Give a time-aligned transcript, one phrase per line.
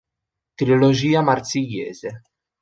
[0.61, 2.15] Trilogia marsigliese